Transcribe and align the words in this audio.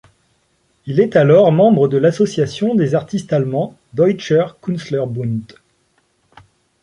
Il 0.87 0.99
est 0.99 1.15
alors 1.15 1.51
membre 1.51 1.87
de 1.87 1.97
l'association 1.97 2.73
des 2.73 2.95
artistes 2.95 3.33
allemands 3.33 3.77
Deutscher 3.93 4.47
Künstlerbund. 4.59 5.53